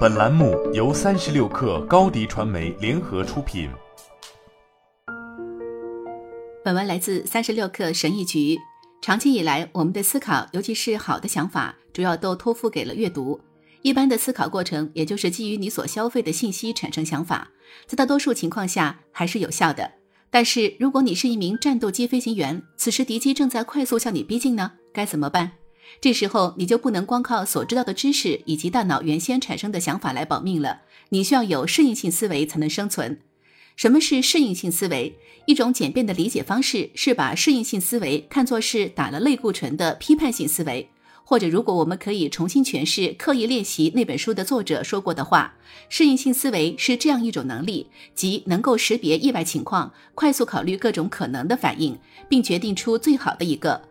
[0.00, 3.70] 本栏目由三十六氪高低传媒联合出品。
[6.64, 8.58] 本文来自三十六氪神译局。
[9.00, 13.40] 长期以来，我们的思考，尤其是好的想法，主要都托付给了阅读。
[13.82, 17.48] 一般的思考过程，也就是基于你所消费的信息产生想法，
[17.86, 19.90] 在大多数情况下还是有效的。
[20.30, 25.52] 但是，如果你是一名战斗机飞行员，此时敌机正在快速向你逼近呢，该怎么办？
[26.00, 33.20] 这时候你就不能光靠所知道的知识以及大脑原先产生的想法来保命了，你需要有适应性思维才能生存。
[33.76, 35.16] 什么是适应性思维？
[35.46, 40.90] 一种简便的理解方式是把适应性思维看作是打了类固醇的批判性思维，
[41.24, 45.56] 或者如果我们可以重新诠释《刻意练习》那本书的作者说过的话，
[45.88, 53.89] 适应性思维是这样一种能力，即能够识别意外情况，快速考虑各种可能的反应，并决定出最好的一个。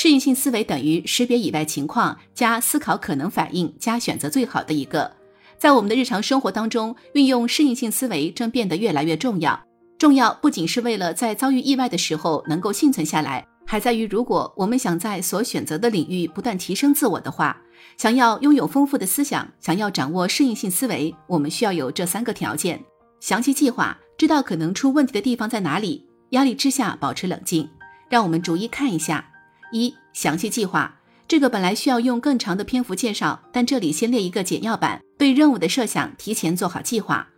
[0.00, 5.10] 适应性思维等于识别以外情况加思考可能反应加选择最好的一个。
[5.58, 9.60] 在我们的日常生活当中，运用适应性思维正变得越来越重要。
[9.98, 17.60] 重要不仅是为了在遭遇意外的时候能够幸存下来，还在于如果我们想在所选择的领域不断提升自我的话，
[17.96, 22.80] 想要拥有丰富的思想，想要掌握适应性思维，我们需要有这三个条件：
[23.18, 27.68] 详细计划，知道可能出问题的地方在哪里；压力之下保持冷静。
[28.08, 29.28] 让我们逐一看一下：
[29.72, 30.96] 一、详细计划。
[31.26, 35.00] 这个本来需要用更长的篇幅介绍，但这里先列一个简要版。
[35.18, 37.28] 对任务的设想，提前做好计划。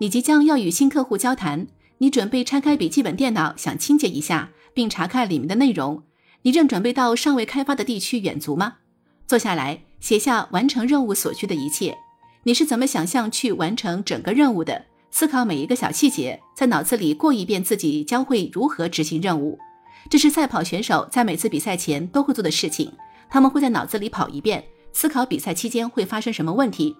[0.00, 1.66] 你即将要与新客户交谈，
[1.98, 6.02] 你准备拆开笔记本电脑，想清洁一下，并查看里面的内容。
[6.42, 8.74] 你正准备到尚未开发的地区远足吗？
[9.26, 11.96] 坐下来，写下完成任务所需的一切。
[12.44, 14.86] 你是怎么想象去完成整个任务的？
[15.10, 19.58] 思考每一个小细节，在脑子里过一遍自己将会如何执行任务。
[20.10, 22.92] 这是赛跑选手在每次比赛前都会做的事情。
[23.30, 26.96] 他们会在脑子里跑一遍，思考比赛期间会发生什么问题。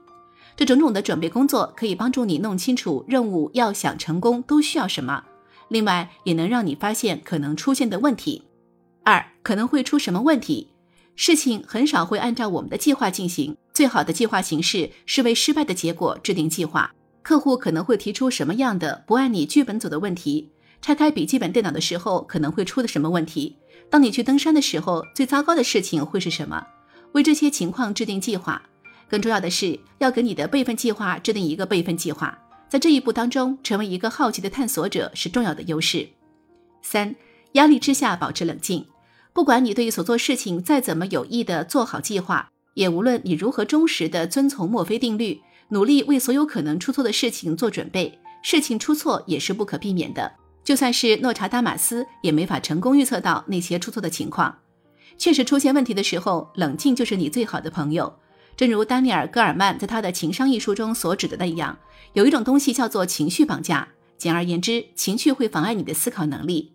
[0.56, 5.24] 这种种的准备工作可以帮助你弄清楚任务要想成功都需要什么，
[5.69, 8.42] 另外也能让你发现可能出现的问题。
[9.04, 10.69] 二可能会出什么问题？
[11.14, 16.92] 事情很少会按照我们的计划进行，最好的计划形式是为失败的结果制定计划。
[17.22, 20.50] 客户可能会提出什么样的不按你剧本走的问题？
[20.81, 23.56] 拆开笔记本电脑的时候可能会出的什么问题？
[23.91, 26.66] 当你去登山的时候，最糟糕的事情会是什么？
[27.12, 28.62] 为这些情况制定计划。
[29.09, 32.38] 更重要的是，要给你的备份计划制定一个备份计划。
[32.69, 36.06] 在这一步当中，成为一个好奇的探索者是重要的优势。
[36.83, 37.17] 三、
[37.53, 38.84] 压力之下保持冷静。
[39.33, 45.41] 不管你对于所做事情再怎么有意的做好计划，也无论你如何忠实的遵从墨菲定律，
[45.71, 50.31] 努力为所有可能出错的事情做准备，事情出错也是不可避免的。
[50.69, 54.55] 就算是诺查达马斯也没法成功预测到那些出错的情况。
[55.17, 58.15] 确实出现问题的时候，冷静就是你最好的朋友。
[58.55, 61.79] 正如丹尼尔·戈尔曼在他的《情商》一书中所指的那样，
[62.12, 63.89] 有一种东西叫做情绪绑架。
[64.19, 66.75] 简而言之，情绪会妨碍你的思考能力。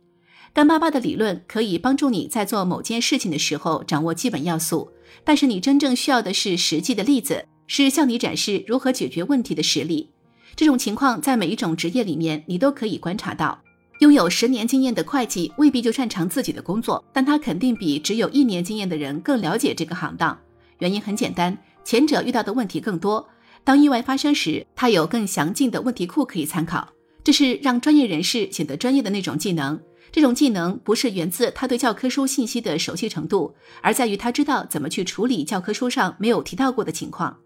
[0.55, 4.91] 干巴巴的理论可以帮助你在做某件事情的时候掌握基本要素，
[5.23, 10.09] 但是你真正需要的是实际的例子，是向你展示如何解决问题的实例。
[10.55, 13.62] 这种情况在每一种职业里面你都可以观察到。
[14.03, 20.37] 拥有十年经验的会计未必就擅长自己的工作，但他肯定比只有一年经验的人更了解这个行当。
[20.79, 23.25] 原因很简单，前者遇到的问题更多。
[23.63, 26.85] 当意外发生时，他有更详尽的问题库可以参考。
[27.23, 29.79] 这是让专业人士显得专业的那种技能。
[30.11, 37.37] 这种技能不是源自他对教科书信息的熟悉程度，而在于他知道怎么去处理教科书上没有提到过的情况。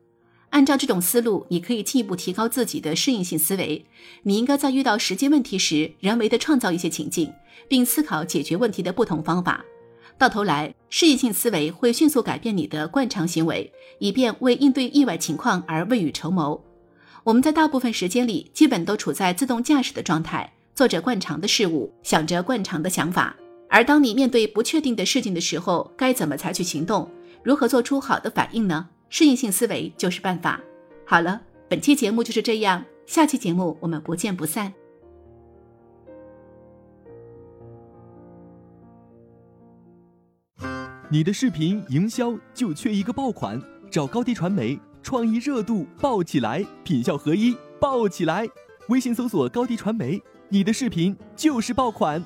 [0.50, 3.86] 按照这种思路，你可以进一步提高自己的适应性思维。
[4.24, 7.32] 你应该在遇到实际问题时，人为的创造一些情境，
[7.68, 9.64] 并思考解决问题的不同方法。
[10.18, 16.60] 到头来，适应性思维会迅速改变你的惯常行为，以便为应对意外情况而未雨绸缪。
[17.24, 23.36] 我们在大部分时间里，基本都处在自动驾驶的状态，做着惯常的事物，想着惯常的想法。
[23.70, 27.12] 而当你面对不确定的事情的时候，该怎么采取行动？
[27.44, 28.88] 如何做出好的反应呢？
[29.10, 30.62] 适应性思维就是办法。
[31.06, 34.74] 好了，本期节目就是这样，下期节目我们不见不散。
[41.10, 48.46] 你的视频营销就缺一个爆款，找高低传媒，创意热度爆起来，品效合一爆起来。
[48.90, 52.22] 微信搜索高低传媒，你的视频就是爆款。